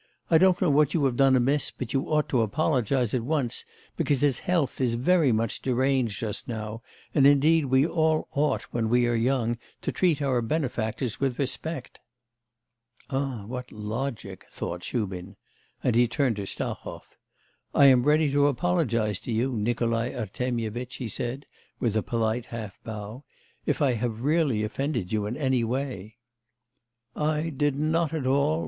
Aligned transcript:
I 0.31 0.39
don't 0.39 0.59
know 0.59 0.71
what 0.71 0.95
you 0.95 1.05
have 1.05 1.15
done 1.15 1.35
amiss, 1.35 1.69
but 1.69 1.93
you 1.93 2.01
ought 2.11 2.27
to 2.29 2.41
apologise 2.41 3.13
at 3.13 3.21
once, 3.21 3.65
because 3.95 4.21
his 4.21 4.39
health 4.39 4.81
is 4.81 4.95
very 4.95 5.31
much 5.31 5.61
deranged 5.61 6.17
just 6.21 6.47
now, 6.47 6.81
and 7.13 7.27
indeed 7.27 7.65
we 7.65 7.85
all 7.85 8.27
ought 8.33 8.63
when 8.73 8.89
we 8.89 9.05
are 9.05 9.13
young 9.13 9.59
to 9.83 9.91
treat 9.91 10.19
our 10.19 10.41
benefactors 10.41 11.19
with 11.19 11.37
respect.' 11.37 11.99
'Ah, 13.11 13.45
what 13.45 13.71
logic!' 13.71 14.43
thought 14.49 14.83
Shubin, 14.83 15.35
and 15.83 15.95
he 15.95 16.07
turned 16.07 16.37
to 16.37 16.47
Stahov. 16.47 17.15
'I 17.75 17.85
am 17.85 18.03
ready 18.03 18.31
to 18.31 18.47
apologise 18.47 19.19
to 19.19 19.31
you, 19.31 19.55
Nikolai 19.55 20.13
Artemyevitch,' 20.15 20.95
he 20.95 21.09
said 21.09 21.45
with 21.79 21.95
a 21.95 22.01
polite 22.01 22.45
half 22.45 22.79
bow, 22.83 23.23
'if 23.67 23.83
I 23.83 23.93
have 23.93 24.21
really 24.21 24.63
offended 24.63 25.11
you 25.11 25.27
in 25.27 25.37
any 25.37 25.63
way.' 25.63 26.17
'I 27.15 27.49
did 27.49 27.77
not 27.77 28.15
at 28.15 28.25
all... 28.25 28.59